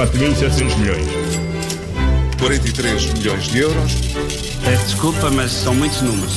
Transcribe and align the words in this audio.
4.700 0.00 0.78
milhões. 0.78 1.06
43 2.38 3.12
milhões 3.12 3.48
de 3.48 3.58
euros. 3.58 3.92
Peço 4.64 4.84
desculpa, 4.86 5.30
mas 5.30 5.52
são 5.52 5.74
muitos 5.74 6.00
números. 6.00 6.32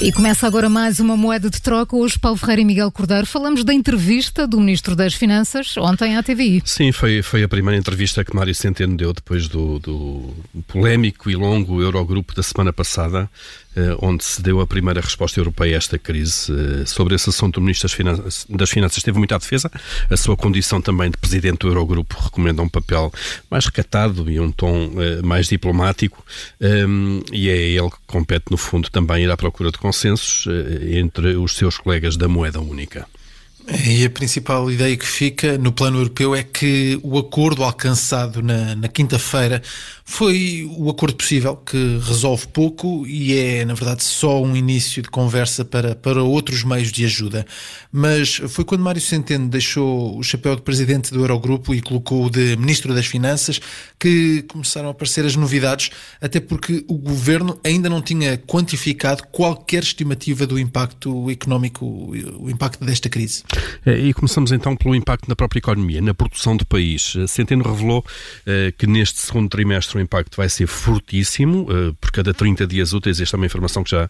E 0.00 0.10
começa 0.10 0.48
agora 0.48 0.68
mais 0.68 0.98
uma 0.98 1.16
moeda 1.16 1.48
de 1.48 1.62
troca. 1.62 1.94
Hoje, 1.94 2.18
Paulo 2.18 2.36
Ferreira 2.36 2.62
e 2.62 2.64
Miguel 2.64 2.90
Cordeiro, 2.90 3.24
falamos 3.24 3.62
da 3.62 3.72
entrevista 3.72 4.48
do 4.48 4.58
Ministro 4.58 4.96
das 4.96 5.14
Finanças 5.14 5.76
ontem 5.76 6.16
à 6.16 6.24
TVI. 6.24 6.60
Sim, 6.64 6.90
foi, 6.90 7.22
foi 7.22 7.44
a 7.44 7.48
primeira 7.48 7.78
entrevista 7.78 8.24
que 8.24 8.34
Mário 8.34 8.52
Centeno 8.52 8.96
deu 8.96 9.12
depois 9.12 9.46
do, 9.46 9.78
do 9.78 10.34
polémico 10.66 11.30
e 11.30 11.36
longo 11.36 11.80
Eurogrupo 11.80 12.34
da 12.34 12.42
semana 12.42 12.72
passada, 12.72 13.30
onde 14.00 14.24
se 14.24 14.40
deu 14.40 14.60
a 14.60 14.66
primeira 14.66 15.00
resposta 15.00 15.40
europeia 15.40 15.76
a 15.76 15.78
esta 15.78 15.98
crise. 15.98 16.52
Eh, 16.52 16.86
sobre 16.86 17.14
esse 17.14 17.28
assunto, 17.28 17.58
o 17.58 17.60
Ministro 17.60 17.88
das 17.88 17.92
Finanças, 17.92 18.46
das 18.48 18.70
Finanças 18.70 19.02
teve 19.02 19.18
muita 19.18 19.38
defesa. 19.38 19.70
A 20.10 20.16
sua 20.16 20.36
condição 20.36 20.80
também 20.80 21.10
de 21.10 21.16
Presidente 21.16 21.58
do 21.58 21.68
Eurogrupo 21.68 22.16
recomenda 22.20 22.62
um 22.62 22.68
papel 22.68 23.12
mais 23.50 23.66
recatado 23.66 24.30
e 24.30 24.38
um 24.38 24.50
tom 24.50 24.92
eh, 24.98 25.22
mais 25.22 25.48
diplomático. 25.48 26.24
Um, 26.60 27.20
e 27.32 27.48
é 27.48 27.56
ele 27.56 27.90
que 27.90 27.96
compete, 28.06 28.44
no 28.50 28.56
fundo, 28.56 28.90
também 28.90 29.24
ir 29.24 29.30
à 29.30 29.36
procura 29.36 29.70
de 29.70 29.78
consensos 29.78 30.46
eh, 30.48 30.98
entre 30.98 31.36
os 31.36 31.56
seus 31.56 31.78
colegas 31.78 32.16
da 32.16 32.28
moeda 32.28 32.60
única. 32.60 33.06
E 33.66 34.04
a 34.04 34.10
principal 34.10 34.70
ideia 34.70 34.94
que 34.94 35.06
fica 35.06 35.56
no 35.56 35.72
plano 35.72 35.98
europeu 35.98 36.34
é 36.34 36.42
que 36.42 36.98
o 37.02 37.18
acordo 37.18 37.64
alcançado 37.64 38.42
na, 38.42 38.74
na 38.76 38.88
quinta-feira 38.88 39.62
foi 40.04 40.70
o 40.76 40.90
acordo 40.90 41.16
possível, 41.16 41.56
que 41.56 41.98
resolve 42.06 42.46
pouco 42.48 43.06
e 43.06 43.38
é, 43.38 43.64
na 43.64 43.72
verdade, 43.72 44.04
só 44.04 44.42
um 44.42 44.54
início 44.54 45.02
de 45.02 45.08
conversa 45.08 45.64
para, 45.64 45.94
para 45.94 46.22
outros 46.22 46.62
meios 46.62 46.92
de 46.92 47.06
ajuda. 47.06 47.46
Mas 47.90 48.34
foi 48.48 48.66
quando 48.66 48.82
Mário 48.82 49.00
Centeno 49.00 49.48
deixou 49.48 50.18
o 50.18 50.22
chapéu 50.22 50.54
de 50.56 50.62
presidente 50.62 51.10
do 51.10 51.20
Eurogrupo 51.20 51.74
e 51.74 51.80
colocou 51.80 52.26
o 52.26 52.30
de 52.30 52.54
ministro 52.56 52.94
das 52.94 53.06
Finanças 53.06 53.58
que 53.98 54.42
começaram 54.42 54.88
a 54.88 54.90
aparecer 54.90 55.24
as 55.24 55.36
novidades, 55.36 55.90
até 56.20 56.38
porque 56.38 56.84
o 56.86 56.98
governo 56.98 57.58
ainda 57.64 57.88
não 57.88 58.02
tinha 58.02 58.36
quantificado 58.36 59.24
qualquer 59.32 59.82
estimativa 59.82 60.46
do 60.46 60.58
impacto 60.58 61.30
económico, 61.30 61.86
o 61.86 62.50
impacto 62.50 62.84
desta 62.84 63.08
crise. 63.08 63.42
Eh, 63.84 64.08
e 64.08 64.14
começamos 64.14 64.52
então 64.52 64.76
pelo 64.76 64.94
impacto 64.94 65.28
na 65.28 65.36
própria 65.36 65.58
economia, 65.58 66.00
na 66.00 66.14
produção 66.14 66.56
do 66.56 66.64
país. 66.64 67.14
Eh, 67.16 67.26
Centeno 67.26 67.64
revelou 67.64 68.04
eh, 68.46 68.72
que 68.76 68.86
neste 68.86 69.20
segundo 69.20 69.48
trimestre 69.48 69.98
o 69.98 70.00
impacto 70.00 70.36
vai 70.36 70.48
ser 70.48 70.66
fortíssimo, 70.66 71.66
por 72.00 72.10
cada 72.10 72.32
30 72.32 72.66
dias 72.66 72.92
úteis, 72.92 73.20
esta 73.20 73.36
é 73.36 73.38
uma 73.38 73.46
informação 73.46 73.82
que 73.82 73.90
já 73.90 74.08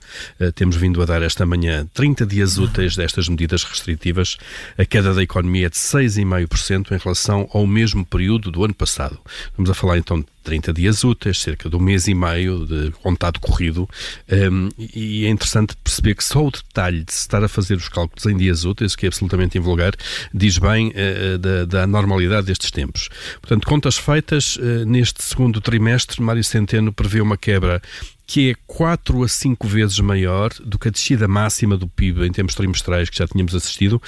temos 0.54 0.76
vindo 0.76 1.00
a 1.02 1.04
dar 1.04 1.22
esta 1.22 1.44
manhã, 1.46 1.86
30 1.94 2.26
dias 2.26 2.58
úteis 2.58 2.96
destas 2.96 3.28
medidas 3.28 3.64
restritivas, 3.64 4.36
a 4.76 4.84
queda 4.84 5.14
da 5.14 5.22
economia 5.22 5.66
é 5.66 5.70
de 5.70 5.76
6,5% 5.76 6.92
em 6.92 6.98
relação 6.98 7.48
ao 7.52 7.66
mesmo 7.66 8.04
período 8.04 8.50
do 8.50 8.64
ano 8.64 8.74
passado. 8.74 9.18
Vamos 9.56 9.70
a 9.70 9.74
falar 9.74 9.98
então 9.98 10.20
de 10.20 10.26
30 10.44 10.72
dias 10.72 11.02
úteis, 11.02 11.40
cerca 11.40 11.68
de 11.68 11.74
um 11.74 11.80
mês 11.80 12.06
e 12.06 12.14
meio 12.14 12.66
de 12.66 12.92
contato 13.02 13.40
corrido, 13.40 13.88
um, 14.30 14.68
e 14.78 15.24
é 15.24 15.28
interessante 15.28 15.74
perceber 15.82 16.14
que 16.14 16.22
só 16.22 16.46
o 16.46 16.50
detalhe 16.50 17.02
de 17.02 17.12
se 17.12 17.20
estar 17.20 17.42
a 17.42 17.48
fazer 17.48 17.74
os 17.74 17.88
cálculos 17.88 18.26
em 18.26 18.36
dias 18.36 18.64
úteis, 18.64 18.94
que 18.94 19.06
é 19.06 19.08
absolutamente 19.08 19.58
invulgar, 19.58 19.94
diz 20.32 20.58
bem 20.58 20.88
uh, 20.88 21.38
da, 21.38 21.64
da, 21.64 21.86
normalidade 21.86 22.46
destes 22.46 22.70
tempos. 22.70 23.08
Portanto, 23.40 23.66
contas 23.66 23.96
feitas, 23.96 24.56
uh, 24.56 24.84
neste 24.86 25.22
segundo 25.22 25.60
trimestre, 25.60 26.22
Mário 26.22 26.44
Centeno 26.44 26.92
prevê 26.92 27.20
uma 27.20 27.36
quebra 27.36 27.80
que 28.26 28.50
é 28.50 28.54
4 28.66 29.22
a 29.22 29.28
5 29.28 29.68
vezes 29.68 29.98
maior 30.00 30.50
do 30.64 30.78
que 30.78 30.88
a 30.88 30.90
descida 30.90 31.28
máxima 31.28 31.76
do 31.76 31.86
PIB 31.86 32.26
em 32.26 32.32
termos 32.32 32.54
trimestrais 32.54 33.10
que 33.10 33.18
já 33.18 33.26
tínhamos 33.26 33.54
assistido. 33.54 34.00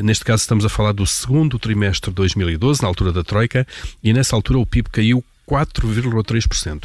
Neste 0.00 0.24
caso, 0.24 0.42
estamos 0.42 0.64
a 0.64 0.68
falar 0.68 0.92
do 0.92 1.04
segundo 1.04 1.58
trimestre 1.58 2.12
de 2.12 2.14
2012, 2.14 2.82
na 2.82 2.86
altura 2.86 3.10
da 3.10 3.24
Troika, 3.24 3.66
e 4.00 4.12
nessa 4.12 4.36
altura 4.36 4.60
o 4.60 4.66
PIB 4.66 4.90
caiu 4.90 5.24
4,3%. 5.48 6.84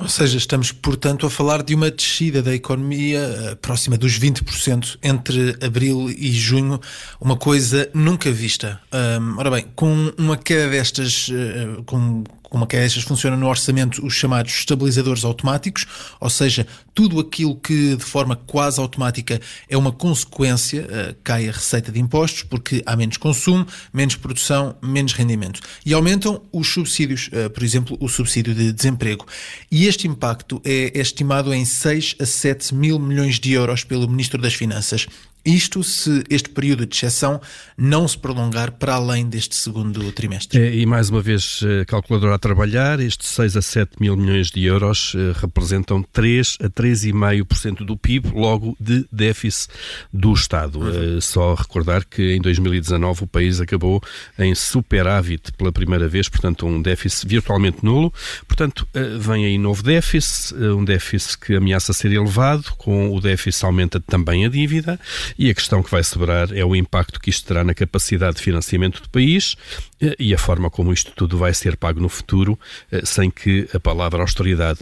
Ou 0.00 0.08
seja, 0.08 0.38
estamos, 0.38 0.72
portanto, 0.72 1.26
a 1.26 1.30
falar 1.30 1.62
de 1.62 1.74
uma 1.74 1.90
descida 1.90 2.42
da 2.42 2.54
economia 2.54 3.18
eh, 3.18 3.54
próxima 3.56 3.98
dos 3.98 4.18
20% 4.18 4.98
entre 5.02 5.58
abril 5.62 6.08
e 6.08 6.32
junho, 6.32 6.80
uma 7.20 7.36
coisa 7.36 7.90
nunca 7.92 8.32
vista. 8.32 8.80
Um, 8.90 9.38
ora 9.38 9.50
bem, 9.50 9.66
com 9.76 10.10
uma 10.16 10.38
queda 10.38 10.70
destas, 10.70 11.28
uh, 11.28 11.82
com 11.84 12.24
como 12.50 12.66
é 12.70 12.84
estas 12.84 13.04
funciona 13.04 13.36
no 13.36 13.48
orçamento 13.48 14.04
os 14.04 14.12
chamados 14.12 14.52
estabilizadores 14.52 15.24
automáticos, 15.24 15.86
ou 16.20 16.28
seja, 16.28 16.66
tudo 16.92 17.20
aquilo 17.20 17.54
que 17.54 17.96
de 17.96 18.04
forma 18.04 18.34
quase 18.34 18.80
automática 18.80 19.40
é 19.68 19.76
uma 19.76 19.92
consequência, 19.92 20.82
uh, 20.82 21.16
cai 21.22 21.48
a 21.48 21.52
receita 21.52 21.92
de 21.92 22.00
impostos, 22.00 22.42
porque 22.42 22.82
há 22.84 22.96
menos 22.96 23.16
consumo, 23.16 23.66
menos 23.92 24.16
produção, 24.16 24.76
menos 24.82 25.12
rendimento. 25.12 25.60
E 25.86 25.94
aumentam 25.94 26.42
os 26.52 26.68
subsídios, 26.68 27.28
uh, 27.28 27.48
por 27.48 27.62
exemplo, 27.62 27.96
o 28.00 28.08
subsídio 28.08 28.54
de 28.54 28.72
desemprego. 28.72 29.24
E 29.70 29.86
este 29.86 30.08
impacto 30.08 30.60
é 30.64 30.98
estimado 30.98 31.54
em 31.54 31.64
6 31.64 32.16
a 32.20 32.26
7 32.26 32.74
mil 32.74 32.98
milhões 32.98 33.38
de 33.38 33.52
euros 33.52 33.84
pelo 33.84 34.08
Ministro 34.08 34.42
das 34.42 34.54
Finanças. 34.54 35.06
Isto 35.44 35.82
se 35.82 36.22
este 36.28 36.50
período 36.50 36.84
de 36.84 36.94
exceção 36.94 37.40
não 37.76 38.06
se 38.06 38.18
prolongar 38.18 38.72
para 38.72 38.94
além 38.94 39.28
deste 39.28 39.56
segundo 39.56 40.12
trimestre. 40.12 40.60
É, 40.60 40.74
e 40.74 40.84
mais 40.84 41.08
uma 41.08 41.22
vez, 41.22 41.60
eh, 41.64 41.84
calculadora 41.86 42.34
a 42.34 42.38
trabalhar, 42.38 43.00
estes 43.00 43.28
6 43.30 43.56
a 43.56 43.62
7 43.62 43.92
mil 43.98 44.16
milhões 44.16 44.50
de 44.50 44.64
euros 44.64 45.14
eh, 45.16 45.32
representam 45.40 46.02
3 46.02 46.58
a 46.62 46.68
3,5% 46.68 47.84
do 47.84 47.96
PIB, 47.96 48.32
logo 48.34 48.76
de 48.78 49.06
déficit 49.10 49.72
do 50.12 50.32
Estado. 50.34 50.80
Uhum. 50.80 51.16
Eh, 51.16 51.20
só 51.20 51.54
recordar 51.54 52.04
que 52.04 52.34
em 52.34 52.40
2019 52.40 53.24
o 53.24 53.26
país 53.26 53.60
acabou 53.60 54.02
em 54.38 54.54
superávit 54.54 55.52
pela 55.52 55.72
primeira 55.72 56.06
vez, 56.06 56.28
portanto 56.28 56.66
um 56.66 56.82
déficit 56.82 57.26
virtualmente 57.26 57.82
nulo. 57.82 58.12
Portanto, 58.46 58.86
vem 59.18 59.46
aí 59.46 59.58
novo 59.58 59.82
déficit, 59.82 60.54
um 60.54 60.84
déficit 60.84 61.38
que 61.38 61.54
ameaça 61.54 61.92
ser 61.92 62.12
elevado, 62.12 62.64
com 62.76 63.14
o 63.14 63.20
déficit 63.20 63.64
aumenta 63.64 63.98
também 64.00 64.44
a 64.44 64.48
dívida 64.48 65.00
e 65.38 65.50
a 65.50 65.54
questão 65.54 65.82
que 65.82 65.90
vai 65.90 66.02
sobrar 66.02 66.48
é 66.52 66.64
o 66.64 66.74
impacto 66.74 67.20
que 67.20 67.30
isto 67.30 67.46
terá 67.46 67.64
na 67.64 67.74
capacidade 67.74 68.36
de 68.36 68.42
financiamento 68.42 69.02
do 69.02 69.08
país 69.08 69.56
eh, 70.00 70.16
e 70.18 70.34
a 70.34 70.38
forma 70.38 70.70
como 70.70 70.92
isto 70.92 71.12
tudo 71.14 71.38
vai 71.38 71.54
ser 71.54 71.76
pago 71.76 72.00
no 72.00 72.08
futuro, 72.08 72.58
eh, 72.90 73.02
sem 73.04 73.30
que 73.30 73.68
a 73.74 73.80
palavra 73.80 74.22
austeridade 74.22 74.80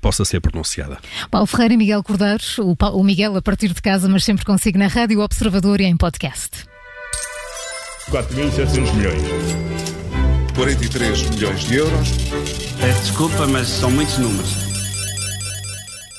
possa 0.00 0.24
ser 0.24 0.40
pronunciada. 0.40 0.98
Paulo 1.30 1.46
Ferreira 1.46 1.74
e 1.74 1.76
Miguel 1.76 2.02
Cordeiro, 2.02 2.42
o 2.92 3.04
Miguel 3.04 3.36
a 3.36 3.42
partir 3.42 3.72
de 3.72 3.80
casa, 3.82 4.08
mas 4.08 4.24
sempre 4.24 4.44
consigo 4.44 4.78
na 4.78 4.86
Rádio 4.86 5.20
Observador 5.20 5.80
e 5.80 5.84
em 5.84 5.96
podcast. 5.96 6.66
4.700 8.10 8.94
milhões. 8.94 9.22
43 10.54 11.30
milhões 11.30 11.60
de 11.60 11.74
euros. 11.76 12.08
Peço 12.80 13.00
desculpa, 13.02 13.46
mas 13.46 13.68
são 13.68 13.90
muitos 13.90 14.18
números. 14.18 14.67